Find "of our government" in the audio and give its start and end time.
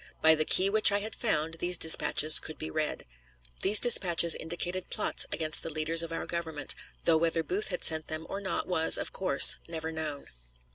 6.01-6.73